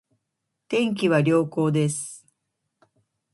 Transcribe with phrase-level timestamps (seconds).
[0.67, 2.25] 天気は良好です